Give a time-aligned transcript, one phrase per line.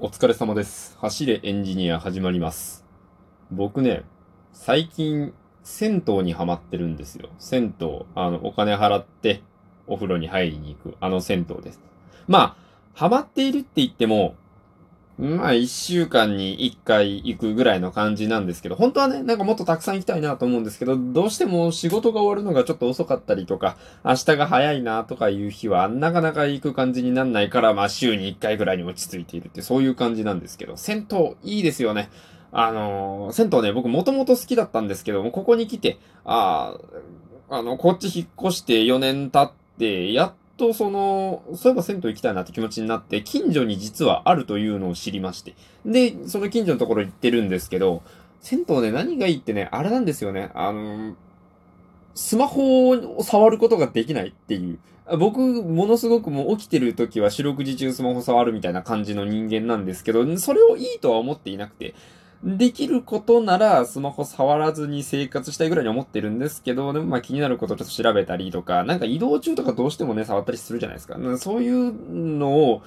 [0.00, 0.96] お疲れ様です。
[0.98, 2.84] 走れエンジニア始まります。
[3.52, 4.02] 僕ね、
[4.52, 5.32] 最近、
[5.62, 7.28] 銭湯にハマってるんですよ。
[7.38, 9.44] 銭湯、あの、お金払って
[9.86, 11.80] お風呂に入りに行く、あの銭湯です。
[12.26, 12.56] まあ、
[12.92, 14.34] ハマっているって言っても、
[15.16, 32.10] まあ、一週間に一回行くぐらいの感じなんですけど、本当はね、なんかもっとたくさん行きたいなと思うんですけど、どうしても仕事が終わるのがちょっと遅かったりとか、明日が早いなとかいう日は、なかなか行く感じになんないから、まあ週に1回ぐらいに落ち着いているって、そういう感じなんですけど、銭湯いいですよね。
[32.50, 36.76] あのー銭湯ね、僕もともと好きだったんですけども、ここに来て、あ
[37.48, 45.54] あ、あの、こっち引っ越して4年経って、やっとその、そういえば銭湯行きたいなって気持ちになって、近所に実はあるというのを知りまして。
[45.84, 48.02] で、その近所のところ行ってるんですけど、
[48.40, 50.50] 銭湯ね、何がいいってね、あれなんですよね。
[50.54, 51.14] あの
[52.14, 54.78] スマホを触ることができないっていう。
[55.18, 61.94] 僕、ものすごくもう起きてる時は四六時中スマホ触るみたいな感じの人間なんですけど、それをいいとは思っていなくて、
[62.44, 71.16] できることならスマホ触らずに生活したいぐらいに思ってるんですけど、でもまあ気になることをちょっと調べたりとか、なんか移動中とかどうしてもね、触ったりするじゃないですか。
[71.38, 72.82] そういうのを、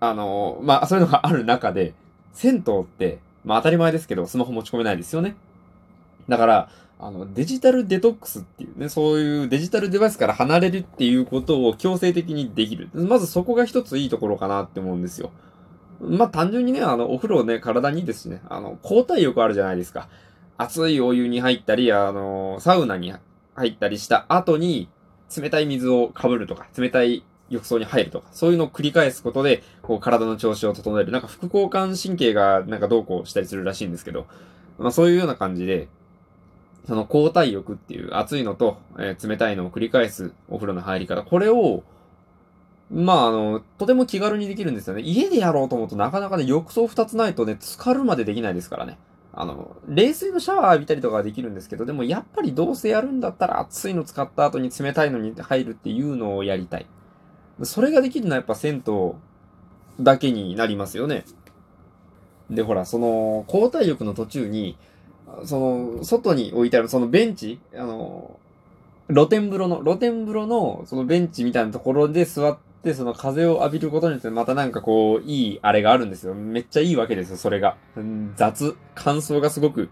[0.00, 1.92] あの、まあそういうのがある中で、
[2.32, 5.36] 銭湯って、まあ当たり前ですけど、スマホ持ち込めないですよね。
[6.26, 12.88] だから、あの、デジタルデトックスっていうね、そういうデジタルデバイスから離れるっていうことを強制的にできる。
[12.94, 15.30] まずそこが一ついいところかなって思うんですよ。
[16.00, 20.08] まあ、単純にね、あの、お風呂ね、体にですね、あの、交代浴あるじゃないですか。
[20.56, 23.12] 熱いお湯に入ったり、あの、サウナに
[23.54, 24.88] 入ったりした後に、
[25.36, 31.12] 冷たい水をかぶるとか、冷たい浴槽に入るとか、そういうのを繰り返すことで、こう、体の調子を整える。
[31.12, 34.26] なんか副交感神経がなんかどうこうしたりするらしいんですけど、
[34.78, 35.88] まあ、そういうような感じで、
[36.86, 41.22] その交代浴っていう熱いのと、えー冷たいのを繰り返すお風呂の入り方。
[41.22, 41.82] これを、
[42.90, 45.02] まあ、あの、とても気軽にできるんですよね。
[45.02, 48.98] 家でやろうと思うとなかなかね、浴槽二つないとね、浸かるまでできないですからね。
[49.32, 56.86] あの、冷水のシャワー浴びたりとかはできるんですけど、でもやっぱりどうせやるんだったら熱いの使った後に冷たいのに入るっていうのをやりたい。
[57.62, 59.12] それができるのはやっぱ銭湯
[60.00, 61.24] だけになりますよね。
[62.50, 64.78] で、ほら、その、交代浴の途中に、
[65.44, 68.38] その、外に置いてあるそのベンチ、あの、
[69.12, 76.34] 露天風呂の、露天風呂のそのベンチみたいなところで座って、その風を浴びることによってまたなんかこう、いいあれがあるんですよ。
[76.34, 77.76] めっちゃいいわけですよ、それが。
[78.36, 78.76] 雑。
[78.94, 79.90] 感想がすごく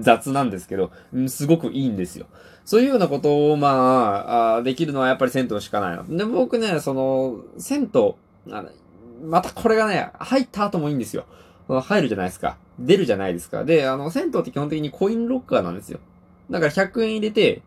[0.00, 0.90] 雑なんですけど、
[1.28, 2.26] すごくいいんですよ。
[2.64, 6.16] そういうようなことを、まあ、できるのはやっぱり銭湯しかないの。
[6.16, 8.14] で、僕ね、その、銭湯、
[8.52, 8.64] あ
[9.24, 11.26] またこれがね、入った後もいいんですよ。
[11.68, 12.58] 入るじゃないですか。
[12.78, 13.64] 出るじゃないですか。
[13.64, 16.00] で、あの、銭湯って基本的にコインロッカーなんですよ。
[16.50, 17.62] だから100円入れて、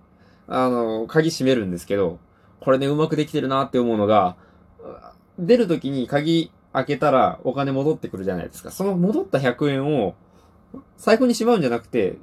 [0.48, 2.20] あの、鍵閉めるんですけど、
[2.60, 4.36] これね、うまくできてるなって思うのが、
[5.38, 8.72] 出るときに鍵開けたらお金戻ってくるじゃないですか。
[8.72, 10.16] その戻った100円を
[10.98, 12.18] 財布にしまうんじゃなくて、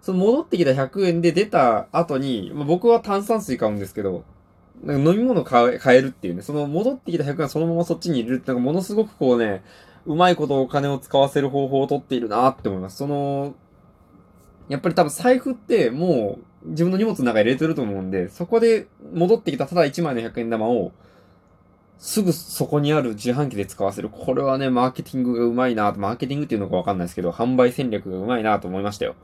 [0.00, 4.24] その戻ってきた100円で出た後に、まあ、僕は炭酸水買うんですけど、
[4.82, 9.62] なんか飲み物買え買えるっていうね、その戻ってきた100円そのままそっちに入れるって、なんかものすごくこうね、
[10.06, 12.96] うまいことお金を使わせる方法をとっているなって思います。
[12.96, 13.54] その、
[14.68, 20.92] やっぱり多分財布ってもう自分の荷物の中に入れてると思うんで、そこで戻ってきたただ1枚の100円玉を、
[21.98, 24.08] すぐそこにある自販機で使わせる。
[24.08, 29.14] これはね、マーケティングがうまいなと、マーケティングっていうのかわかんないですけど、販売戦略がうまいなと思いましたよ。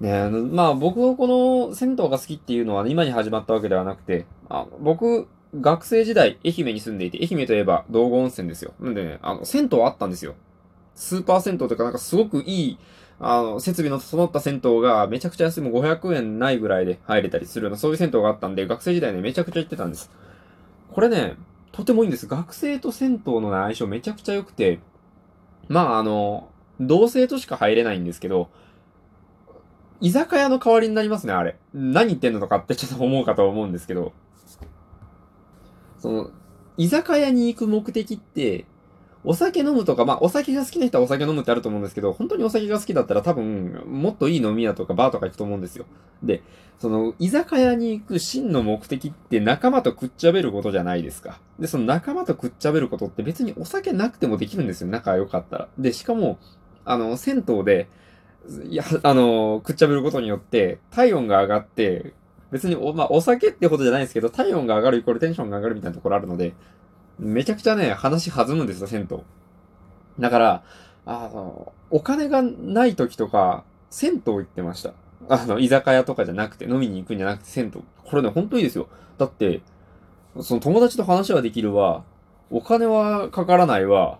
[0.00, 1.28] ねあのまあ僕のこ
[1.68, 5.28] の銭湯が好きっていうのは、今に始まったわけではなくて、あ僕、
[5.60, 8.72] 学生時代、愛媛に住んでいて、愛媛といえば道後温泉ですよ。
[8.80, 10.34] なんでね、あの、銭湯あったんですよ。
[10.94, 12.78] スーパー銭湯とかなんかすごくいい、
[13.24, 20.10] あの、設備の整った銭湯がめちゃくちゃ安い、もう500円ないぐらいで入れたりするような、そういう銭湯があったんで、学生時代ね、めちゃくちゃ行ってたんです。
[20.90, 21.36] これね、
[21.70, 22.26] とてもいいんです。
[22.26, 24.80] 学生と銭湯のね相性めちゃくちゃ良くて、
[25.68, 26.50] まああの、
[26.80, 28.50] 同性としか入れないんですけど、
[30.00, 31.56] 居酒屋の代わりになりますね、あれ。
[31.72, 34.12] 何言ってんのとかってちょっと思うかと思うんですけど、
[36.00, 36.30] その、
[36.76, 38.64] 居酒屋に行く目的って、
[39.24, 45.86] お酒飲むとか、まあ、お酒が好きな人はお酒飲むってあると思うんですけど、本当にお酒が好きだったら多分、もっといい飲み屋とかバーとか行くと思うんですよ。
[46.22, 46.42] で、
[46.78, 51.38] その、居酒屋に行く真の目的って仲間とくっちゃべることじゃないですか。
[51.60, 54.88] で、その仲間とくっちゃべることって別にお酒なくてもできるんですよ。
[54.88, 55.68] 仲良かったら。
[55.78, 56.38] で、しかも、
[56.84, 57.88] あの、銭湯で、
[58.68, 62.14] いや、あの、くっちゃべることによって、体温が上がって、
[62.50, 66.54] 別にお、まあ、お酒ってことじゃないですけど、体温が上がるイコールテンションが上がるみたいなところあるので、
[67.22, 69.18] めちゃくちゃね、話弾むんですよ、銭湯。
[70.18, 70.62] だから、
[71.06, 74.92] あの、お金がない時とか、銭湯行ってました。
[75.28, 77.82] あの、居酒屋とかじゃなくて、飲みに行くんじゃなくて、銭湯。
[78.04, 78.88] これね、ほんといいですよ。
[79.18, 79.60] だって、
[80.40, 82.02] その友達と話はできるわ、
[82.50, 84.18] お金はかからないわ、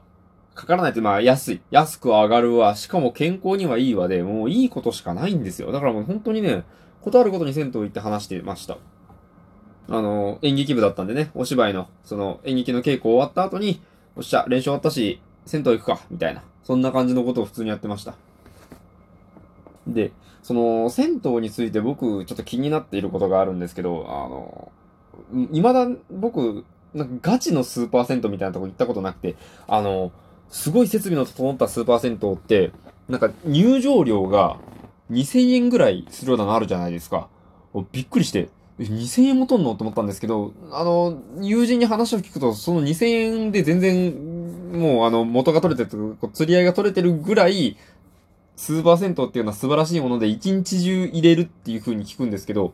[0.54, 1.60] かからないって、まあ安い。
[1.70, 2.76] 安く上がるわ。
[2.76, 5.72] しかも健康にはいいわで、もういいことしかないんですよ。
[5.72, 6.64] だからもう本当にね、
[7.00, 8.76] ことあることに銭湯行って話してました。
[9.88, 13.81] あの、演劇部だったんでね、お芝居の、その演劇の稽古終わった後に、
[14.17, 16.43] おっしゃ、練習終わったし、銭湯行くか、みたいな。
[16.62, 18.14] そんな感じのことを普通にやってました。
[19.87, 20.12] で、
[20.43, 24.73] その、銭湯について僕、ちょっと気になっていることがあるんですけど、あの、
[25.52, 26.64] 未だ僕、
[26.94, 29.37] なんかガチのスーパー銭湯みたいなとこ行ったことなくて、
[29.67, 30.12] あの、
[30.49, 32.73] すごい設備の整ったスーパー銭湯って、
[33.08, 34.58] なんか入場料が
[35.11, 37.28] 2000円ぐらいするようなのあるじゃないですか。
[37.93, 39.74] びっくりして、2000円もとんの？
[39.74, 47.76] と思ったんですけど、あの、友人に話を聞くと、その2000円で全然、もうあの、元が取れてる、釣り合いが取れてるぐらい、
[48.56, 52.72] スーパー銭湯っていうのは素晴らしいもので、一日中入れるっていう風に聞くんですけど、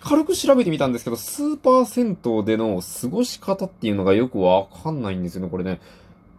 [0.00, 5.80] 軽く調べてみたんですけど、スーパー銭湯での過ごし方っていうのがよくわかんないんですよね、これね。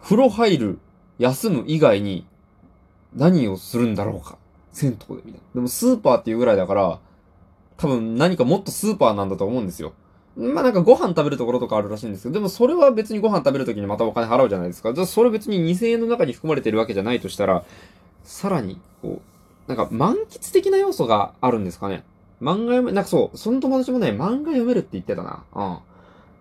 [0.01, 0.79] 風呂入る、
[1.17, 2.25] 休む以外に
[3.13, 4.37] 何をするんだろうか。
[4.71, 5.39] 銭湯でみたいな。
[5.55, 6.99] でもスーパーっていうぐらいだから、
[7.79, 9.93] 多分何かもっとスーパーなんだと思うんですよ。
[10.37, 14.93] まあなんかご飯食べるところとかあるらしいんですけど、でもそれは別にご飯食べるときにまたお金払うじゃないですか。
[14.93, 17.63] じゃあそれ別に2000円の中に含まれてるわけじゃないとしたら、
[18.23, 19.21] さらに、こ
[19.67, 22.03] う、なんか満喫的な要素があるんですかね。
[22.41, 25.43] 漫画読め、なんかそう、その友達もね、漫画読めるって言ってたな。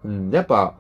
[0.05, 0.19] うん。
[0.27, 0.31] うん。
[0.31, 0.75] やっぱ、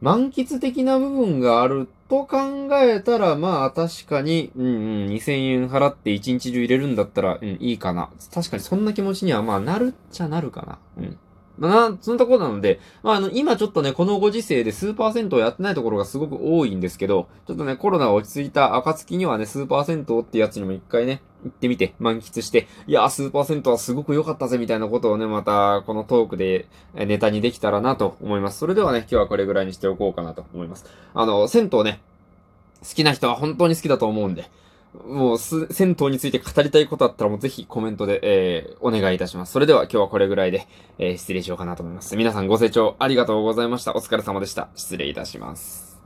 [0.00, 8.10] 満喫的な部分があると考えたら、まあ確かに、うんうん、2000円払って1日中入れるんだったら、うん、いいかな。
[8.32, 10.78] 確かにそんな気持ちには、まあなるっちゃなるかな。
[10.98, 11.18] うん。
[11.58, 28.58] まあ、そんなところなので、まあ、あの、今ちょっとね、このご時世でスーパー銭湯やってないところがすごく多いんですけど、ちょっとね、コロナが落ち着いた暁にはね、スーパー銭湯ってやつにも一回ね、行ってみて、満喫して、いやー、スーパー銭湯はすごく良かったぜ、みたいなことをね、また、このトークでネタにできたらなと思います。
[28.58, 30.86] それではね、今日はこれぐらいにしておこうかなと思います。
[31.14, 32.00] あの、銭湯ね、
[32.80, 34.50] 好きな人は本当に好きだと思うんで、
[35.06, 39.52] もうす、銭湯について語りたいことあったらもうぜひコメントで、えー、お願いいたします。
[39.52, 40.66] それでは今日はこれぐらいで、
[40.98, 42.16] えー、失礼しようかなと思います。
[42.16, 43.96] 皆さんご清聴ありがとうございました。
[43.96, 44.68] お疲れ様でした。
[44.74, 45.97] 失礼いたします。